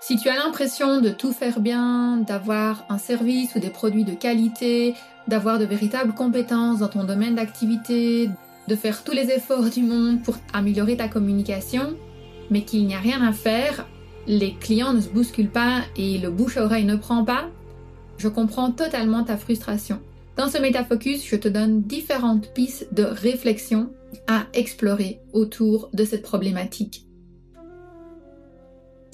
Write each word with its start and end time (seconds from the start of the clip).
Si 0.00 0.16
tu 0.16 0.28
as 0.28 0.36
l'impression 0.36 1.00
de 1.00 1.08
tout 1.10 1.32
faire 1.32 1.60
bien, 1.60 2.18
d'avoir 2.18 2.84
un 2.88 2.98
service 2.98 3.54
ou 3.54 3.58
des 3.58 3.70
produits 3.70 4.04
de 4.04 4.14
qualité, 4.14 4.94
d'avoir 5.26 5.58
de 5.58 5.64
véritables 5.64 6.14
compétences 6.14 6.78
dans 6.80 6.88
ton 6.88 7.04
domaine 7.04 7.34
d'activité, 7.34 8.30
de 8.68 8.76
faire 8.76 9.02
tous 9.04 9.12
les 9.12 9.30
efforts 9.30 9.70
du 9.70 9.82
monde 9.82 10.22
pour 10.22 10.36
améliorer 10.52 10.96
ta 10.96 11.08
communication, 11.08 11.96
mais 12.50 12.62
qu'il 12.62 12.86
n'y 12.86 12.94
a 12.94 13.00
rien 13.00 13.22
à 13.22 13.32
faire, 13.32 13.86
les 14.26 14.54
clients 14.54 14.92
ne 14.92 15.00
se 15.00 15.08
bousculent 15.08 15.50
pas 15.50 15.82
et 15.96 16.18
le 16.18 16.30
bouche 16.30 16.56
à 16.56 16.64
oreille 16.64 16.84
ne 16.84 16.96
prend 16.96 17.24
pas, 17.24 17.48
je 18.18 18.28
comprends 18.28 18.70
totalement 18.70 19.24
ta 19.24 19.36
frustration. 19.36 20.00
Dans 20.36 20.48
ce 20.48 20.58
métafocus, 20.58 21.24
je 21.26 21.36
te 21.36 21.48
donne 21.48 21.82
différentes 21.82 22.52
pistes 22.52 22.92
de 22.92 23.02
réflexion 23.02 23.90
à 24.26 24.44
explorer 24.52 25.20
autour 25.32 25.88
de 25.94 26.04
cette 26.04 26.22
problématique. 26.22 27.05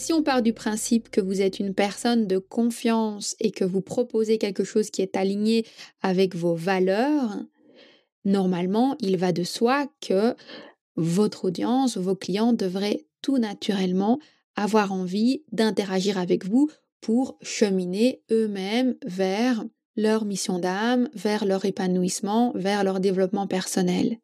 Si 0.02 0.12
on 0.12 0.24
part 0.24 0.42
du 0.42 0.52
principe 0.52 1.10
que 1.10 1.20
vous 1.20 1.42
êtes 1.42 1.60
une 1.60 1.74
personne 1.74 2.26
de 2.26 2.38
confiance 2.38 3.36
et 3.38 3.52
que 3.52 3.64
vous 3.64 3.82
proposez 3.82 4.36
quelque 4.36 4.64
chose 4.64 4.90
qui 4.90 5.00
est 5.00 5.16
aligné 5.16 5.64
avec 6.00 6.34
vos 6.34 6.56
valeurs, 6.56 7.36
normalement, 8.24 8.96
il 8.98 9.16
va 9.16 9.30
de 9.30 9.44
soi 9.44 9.86
que 10.00 10.34
votre 10.96 11.44
audience, 11.44 11.98
vos 11.98 12.16
clients 12.16 12.52
devraient 12.52 13.06
tout 13.22 13.38
naturellement 13.38 14.18
avoir 14.56 14.92
envie 14.92 15.44
d'interagir 15.52 16.18
avec 16.18 16.46
vous 16.46 16.68
pour 17.00 17.38
cheminer 17.40 18.24
eux-mêmes 18.32 18.96
vers 19.06 19.64
leur 19.94 20.24
mission 20.24 20.58
d'âme, 20.58 21.10
vers 21.14 21.44
leur 21.44 21.64
épanouissement, 21.64 22.50
vers 22.56 22.82
leur 22.82 22.98
développement 22.98 23.46
personnel. 23.46 24.18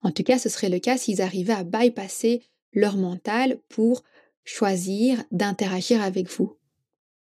En 0.00 0.12
tout 0.12 0.22
cas, 0.22 0.38
ce 0.38 0.48
serait 0.48 0.70
le 0.70 0.78
cas 0.78 0.96
s'ils 0.96 1.20
arrivaient 1.20 1.52
à 1.52 1.64
bypasser 1.64 2.42
leur 2.72 2.96
mental 2.96 3.58
pour 3.68 4.02
choisir 4.44 5.22
d'interagir 5.30 6.02
avec 6.02 6.28
vous. 6.28 6.56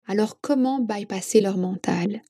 Alors 0.06 0.40
comment 0.40 0.80
bypasser 0.80 1.40
leur 1.40 1.56
mental? 1.56 2.22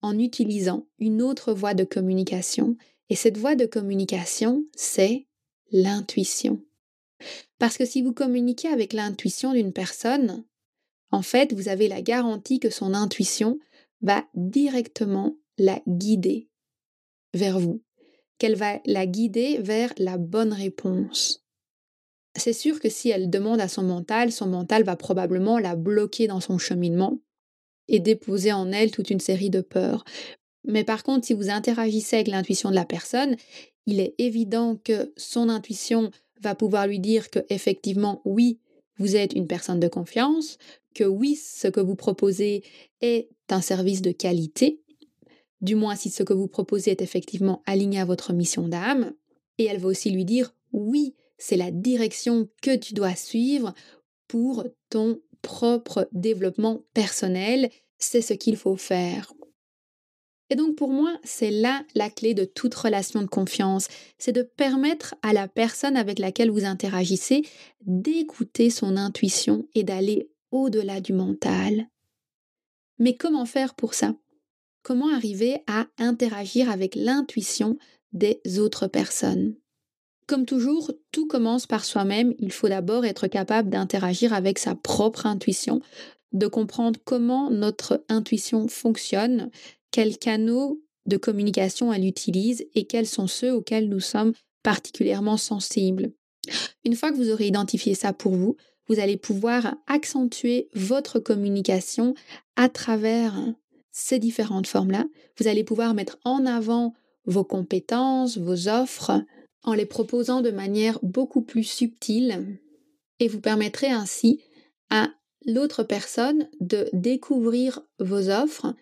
En 0.00 0.18
utilisant 0.18 0.86
une 0.98 1.22
autre 1.22 1.52
voie 1.52 1.74
de 1.74 1.84
communication. 1.84 2.76
Et 3.08 3.14
cette 3.14 3.36
voie 3.36 3.54
de 3.54 3.66
communication, 3.66 4.64
c'est 4.74 5.26
l'intuition. 5.70 6.60
Parce 7.58 7.76
que 7.76 7.84
si 7.84 8.02
vous 8.02 8.12
communiquez 8.12 8.68
avec 8.68 8.92
l'intuition 8.92 9.52
d'une 9.52 9.72
personne, 9.72 10.44
en 11.10 11.22
fait, 11.22 11.52
vous 11.52 11.68
avez 11.68 11.88
la 11.88 12.02
garantie 12.02 12.58
que 12.58 12.70
son 12.70 12.94
intuition 12.94 13.58
va 14.00 14.24
directement 14.34 15.36
la 15.58 15.80
guider 15.86 16.48
vers 17.34 17.60
vous, 17.60 17.82
qu'elle 18.38 18.56
va 18.56 18.80
la 18.86 19.06
guider 19.06 19.58
vers 19.58 19.92
la 19.98 20.18
bonne 20.18 20.52
réponse. 20.52 21.41
C'est 22.42 22.52
sûr 22.52 22.80
que 22.80 22.88
si 22.88 23.08
elle 23.08 23.30
demande 23.30 23.60
à 23.60 23.68
son 23.68 23.84
mental, 23.84 24.32
son 24.32 24.48
mental 24.48 24.82
va 24.82 24.96
probablement 24.96 25.60
la 25.60 25.76
bloquer 25.76 26.26
dans 26.26 26.40
son 26.40 26.58
cheminement 26.58 27.20
et 27.86 28.00
déposer 28.00 28.52
en 28.52 28.72
elle 28.72 28.90
toute 28.90 29.10
une 29.10 29.20
série 29.20 29.48
de 29.48 29.60
peurs. 29.60 30.04
Mais 30.64 30.82
par 30.82 31.04
contre, 31.04 31.24
si 31.24 31.34
vous 31.34 31.50
interagissez 31.50 32.16
avec 32.16 32.26
l'intuition 32.26 32.70
de 32.70 32.74
la 32.74 32.84
personne, 32.84 33.36
il 33.86 34.00
est 34.00 34.16
évident 34.18 34.74
que 34.74 35.12
son 35.16 35.48
intuition 35.48 36.10
va 36.40 36.56
pouvoir 36.56 36.88
lui 36.88 36.98
dire 36.98 37.30
que 37.30 37.38
effectivement 37.48 38.20
oui, 38.24 38.58
vous 38.98 39.14
êtes 39.14 39.34
une 39.34 39.46
personne 39.46 39.78
de 39.78 39.86
confiance, 39.86 40.58
que 40.96 41.04
oui, 41.04 41.36
ce 41.36 41.68
que 41.68 41.80
vous 41.80 41.94
proposez 41.94 42.64
est 43.02 43.28
un 43.50 43.60
service 43.60 44.02
de 44.02 44.10
qualité, 44.10 44.80
du 45.60 45.76
moins 45.76 45.94
si 45.94 46.10
ce 46.10 46.24
que 46.24 46.32
vous 46.32 46.48
proposez 46.48 46.90
est 46.90 47.02
effectivement 47.02 47.62
aligné 47.66 48.00
à 48.00 48.04
votre 48.04 48.32
mission 48.32 48.66
d'âme, 48.66 49.12
et 49.58 49.66
elle 49.66 49.78
va 49.78 49.86
aussi 49.86 50.10
lui 50.10 50.24
dire 50.24 50.56
oui, 50.72 51.14
c'est 51.42 51.56
la 51.56 51.72
direction 51.72 52.48
que 52.62 52.76
tu 52.76 52.94
dois 52.94 53.16
suivre 53.16 53.74
pour 54.28 54.64
ton 54.90 55.20
propre 55.42 56.08
développement 56.12 56.84
personnel, 56.94 57.68
c'est 57.98 58.22
ce 58.22 58.32
qu'il 58.32 58.56
faut 58.56 58.76
faire. 58.76 59.32
Et 60.50 60.54
donc 60.54 60.76
pour 60.76 60.90
moi, 60.90 61.18
c'est 61.24 61.50
là 61.50 61.84
la 61.96 62.10
clé 62.10 62.34
de 62.34 62.44
toute 62.44 62.76
relation 62.76 63.22
de 63.22 63.26
confiance, 63.26 63.88
c'est 64.18 64.30
de 64.30 64.42
permettre 64.42 65.16
à 65.22 65.32
la 65.32 65.48
personne 65.48 65.96
avec 65.96 66.20
laquelle 66.20 66.50
vous 66.50 66.64
interagissez 66.64 67.42
d'écouter 67.84 68.70
son 68.70 68.96
intuition 68.96 69.66
et 69.74 69.82
d'aller 69.82 70.30
au-delà 70.52 71.00
du 71.00 71.12
mental. 71.12 71.88
Mais 73.00 73.16
comment 73.16 73.46
faire 73.46 73.74
pour 73.74 73.94
ça? 73.94 74.14
Comment 74.82 75.12
arriver 75.12 75.64
à 75.66 75.88
interagir 75.98 76.70
avec 76.70 76.94
l'intuition 76.94 77.78
des 78.12 78.40
autres 78.60 78.86
personnes? 78.86 79.56
Comme 80.26 80.46
toujours, 80.46 80.92
tout 81.10 81.26
commence 81.26 81.66
par 81.66 81.84
soi-même. 81.84 82.34
Il 82.38 82.52
faut 82.52 82.68
d'abord 82.68 83.04
être 83.04 83.26
capable 83.26 83.70
d'interagir 83.70 84.32
avec 84.32 84.58
sa 84.58 84.74
propre 84.74 85.26
intuition, 85.26 85.80
de 86.32 86.46
comprendre 86.46 86.98
comment 87.04 87.50
notre 87.50 88.04
intuition 88.08 88.68
fonctionne, 88.68 89.50
quels 89.90 90.18
canaux 90.18 90.80
de 91.06 91.16
communication 91.16 91.92
elle 91.92 92.06
utilise 92.06 92.64
et 92.74 92.84
quels 92.84 93.06
sont 93.06 93.26
ceux 93.26 93.52
auxquels 93.52 93.88
nous 93.88 94.00
sommes 94.00 94.32
particulièrement 94.62 95.36
sensibles. 95.36 96.12
Une 96.84 96.94
fois 96.94 97.10
que 97.10 97.16
vous 97.16 97.30
aurez 97.30 97.48
identifié 97.48 97.94
ça 97.94 98.12
pour 98.12 98.32
vous, 98.32 98.56
vous 98.88 99.00
allez 99.00 99.16
pouvoir 99.16 99.74
accentuer 99.86 100.68
votre 100.74 101.18
communication 101.18 102.14
à 102.56 102.68
travers 102.68 103.34
ces 103.92 104.18
différentes 104.18 104.66
formes-là. 104.66 105.04
Vous 105.38 105.46
allez 105.46 105.64
pouvoir 105.64 105.94
mettre 105.94 106.18
en 106.24 106.46
avant 106.46 106.94
vos 107.26 107.44
compétences, 107.44 108.38
vos 108.38 108.68
offres, 108.68 109.22
en 109.62 109.74
les 109.74 109.86
proposant 109.86 110.40
de 110.40 110.50
manière 110.50 110.98
beaucoup 111.02 111.42
plus 111.42 111.64
subtile 111.64 112.58
et 113.18 113.28
vous 113.28 113.40
permettrez 113.40 113.88
ainsi 113.88 114.40
à 114.90 115.08
l'autre 115.46 115.82
personne 115.82 116.48
de 116.60 116.88
découvrir 116.92 117.80
vos 117.98 118.30
offres 118.30 118.74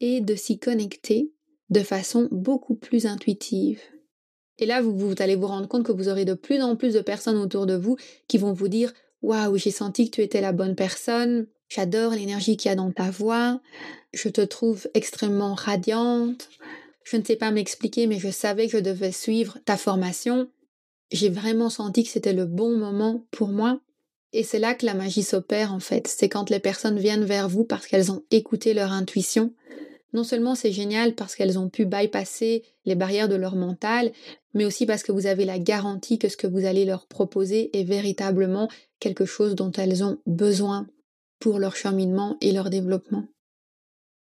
et 0.00 0.20
de 0.20 0.34
s'y 0.34 0.58
connecter 0.58 1.32
de 1.70 1.80
façon 1.80 2.28
beaucoup 2.30 2.74
plus 2.74 3.06
intuitive. 3.06 3.80
Et 4.58 4.66
là, 4.66 4.80
vous, 4.80 5.14
allez 5.18 5.36
vous 5.36 5.46
rendre 5.46 5.68
compte 5.68 5.84
que 5.84 5.92
vous 5.92 6.08
aurez 6.08 6.24
de 6.24 6.34
plus 6.34 6.62
en 6.62 6.76
plus 6.76 6.94
de 6.94 7.00
personnes 7.00 7.36
autour 7.36 7.66
de 7.66 7.74
vous 7.74 7.96
qui 8.28 8.38
vont 8.38 8.52
vous 8.52 8.68
dire 8.68 8.92
Waouh, 9.22 9.56
j'ai 9.56 9.70
senti 9.70 10.10
que 10.10 10.16
tu 10.16 10.22
étais 10.22 10.40
la 10.40 10.52
bonne 10.52 10.76
personne, 10.76 11.46
j'adore 11.68 12.12
l'énergie 12.12 12.56
qu'il 12.56 12.68
y 12.68 12.72
a 12.72 12.76
dans 12.76 12.92
ta 12.92 13.10
voix, 13.10 13.60
je 14.12 14.28
te 14.28 14.40
trouve 14.40 14.88
extrêmement 14.94 15.54
radiante, 15.54 16.48
je 17.06 17.16
ne 17.16 17.22
sais 17.22 17.36
pas 17.36 17.52
m'expliquer, 17.52 18.08
mais 18.08 18.18
je 18.18 18.30
savais 18.30 18.66
que 18.66 18.72
je 18.72 18.82
devais 18.82 19.12
suivre 19.12 19.58
ta 19.64 19.76
formation. 19.76 20.50
J'ai 21.12 21.28
vraiment 21.28 21.70
senti 21.70 22.02
que 22.02 22.10
c'était 22.10 22.32
le 22.32 22.46
bon 22.46 22.76
moment 22.76 23.24
pour 23.30 23.48
moi. 23.48 23.80
Et 24.32 24.42
c'est 24.42 24.58
là 24.58 24.74
que 24.74 24.84
la 24.84 24.94
magie 24.94 25.22
s'opère 25.22 25.72
en 25.72 25.78
fait. 25.78 26.08
C'est 26.08 26.28
quand 26.28 26.50
les 26.50 26.58
personnes 26.58 26.98
viennent 26.98 27.24
vers 27.24 27.48
vous 27.48 27.62
parce 27.62 27.86
qu'elles 27.86 28.10
ont 28.10 28.24
écouté 28.32 28.74
leur 28.74 28.90
intuition. 28.90 29.54
Non 30.14 30.24
seulement 30.24 30.56
c'est 30.56 30.72
génial 30.72 31.14
parce 31.14 31.36
qu'elles 31.36 31.60
ont 31.60 31.68
pu 31.68 31.86
bypasser 31.86 32.64
les 32.84 32.96
barrières 32.96 33.28
de 33.28 33.36
leur 33.36 33.54
mental, 33.54 34.10
mais 34.52 34.64
aussi 34.64 34.84
parce 34.84 35.04
que 35.04 35.12
vous 35.12 35.26
avez 35.26 35.44
la 35.44 35.60
garantie 35.60 36.18
que 36.18 36.28
ce 36.28 36.36
que 36.36 36.48
vous 36.48 36.64
allez 36.64 36.84
leur 36.84 37.06
proposer 37.06 37.70
est 37.78 37.84
véritablement 37.84 38.68
quelque 38.98 39.26
chose 39.26 39.54
dont 39.54 39.72
elles 39.72 40.02
ont 40.02 40.18
besoin 40.26 40.88
pour 41.38 41.60
leur 41.60 41.76
cheminement 41.76 42.36
et 42.40 42.50
leur 42.50 42.68
développement. 42.68 43.28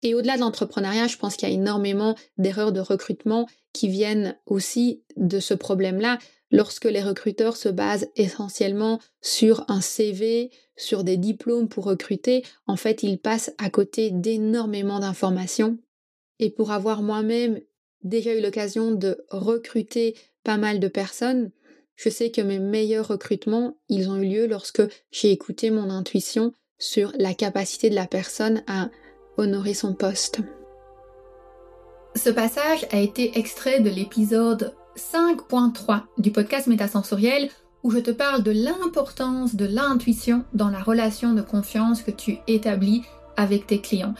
Et 0.03 0.15
au-delà 0.15 0.35
de 0.35 0.41
l'entrepreneuriat, 0.41 1.07
je 1.07 1.17
pense 1.17 1.35
qu'il 1.35 1.47
y 1.47 1.51
a 1.51 1.53
énormément 1.53 2.15
d'erreurs 2.37 2.71
de 2.71 2.79
recrutement 2.79 3.47
qui 3.73 3.87
viennent 3.87 4.37
aussi 4.45 5.03
de 5.15 5.39
ce 5.39 5.53
problème-là 5.53 6.17
lorsque 6.51 6.85
les 6.85 7.01
recruteurs 7.01 7.55
se 7.55 7.69
basent 7.69 8.09
essentiellement 8.15 8.99
sur 9.21 9.63
un 9.69 9.81
CV, 9.81 10.51
sur 10.75 11.03
des 11.03 11.17
diplômes 11.17 11.69
pour 11.69 11.85
recruter, 11.85 12.43
en 12.67 12.75
fait, 12.75 13.03
ils 13.03 13.19
passent 13.19 13.53
à 13.57 13.69
côté 13.69 14.11
d'énormément 14.11 14.99
d'informations. 14.99 15.77
Et 16.39 16.49
pour 16.49 16.71
avoir 16.71 17.01
moi-même 17.01 17.59
déjà 18.03 18.35
eu 18.35 18.41
l'occasion 18.41 18.91
de 18.91 19.23
recruter 19.29 20.15
pas 20.43 20.57
mal 20.57 20.79
de 20.79 20.87
personnes, 20.87 21.51
je 21.95 22.09
sais 22.09 22.31
que 22.31 22.41
mes 22.41 22.59
meilleurs 22.59 23.07
recrutements, 23.07 23.77
ils 23.87 24.09
ont 24.09 24.15
eu 24.15 24.27
lieu 24.27 24.47
lorsque 24.47 24.81
j'ai 25.11 25.31
écouté 25.31 25.69
mon 25.69 25.89
intuition 25.91 26.53
sur 26.79 27.13
la 27.19 27.35
capacité 27.35 27.91
de 27.91 27.95
la 27.95 28.07
personne 28.07 28.63
à 28.65 28.89
honorer 29.37 29.73
son 29.73 29.93
poste. 29.93 30.41
Ce 32.15 32.29
passage 32.29 32.85
a 32.91 32.99
été 32.99 33.37
extrait 33.39 33.79
de 33.79 33.89
l'épisode 33.89 34.73
5.3 34.97 36.01
du 36.17 36.31
podcast 36.31 36.67
Métasensoriel 36.67 37.49
où 37.83 37.91
je 37.91 37.99
te 37.99 38.11
parle 38.11 38.43
de 38.43 38.51
l'importance 38.51 39.55
de 39.55 39.65
l'intuition 39.65 40.43
dans 40.53 40.69
la 40.69 40.79
relation 40.79 41.33
de 41.33 41.41
confiance 41.41 42.03
que 42.03 42.11
tu 42.11 42.37
établis 42.47 43.03
avec 43.37 43.67
tes 43.67 43.79
clients. 43.79 44.13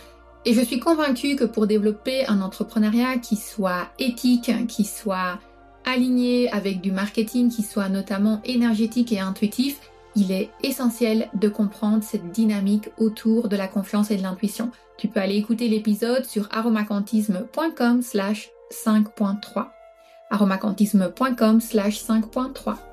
Et 0.45 0.53
je 0.53 0.61
suis 0.61 0.79
convaincue 0.79 1.35
que 1.35 1.43
pour 1.43 1.67
développer 1.67 2.25
un 2.25 2.41
entrepreneuriat 2.41 3.17
qui 3.17 3.35
soit 3.35 3.89
éthique, 3.99 4.51
qui 4.67 4.83
soit 4.83 5.39
aligné 5.85 6.51
avec 6.51 6.81
du 6.81 6.91
marketing, 6.91 7.49
qui 7.49 7.61
soit 7.61 7.89
notamment 7.89 8.41
énergétique 8.45 9.11
et 9.11 9.19
intuitif, 9.19 9.79
il 10.15 10.31
est 10.31 10.49
essentiel 10.63 11.29
de 11.33 11.49
comprendre 11.49 12.03
cette 12.03 12.31
dynamique 12.31 12.89
autour 12.97 13.49
de 13.49 13.55
la 13.55 13.67
confiance 13.67 14.11
et 14.11 14.17
de 14.17 14.23
l'intuition. 14.23 14.71
Tu 14.97 15.07
peux 15.07 15.19
aller 15.19 15.37
écouter 15.37 15.67
l'épisode 15.67 16.25
sur 16.25 16.47
aromacantisme.com 16.51 18.01
slash 18.01 18.49
5.3 18.71 19.67
aromacantisme.com 20.31 21.59
slash 21.59 22.03
5.3 22.03 22.90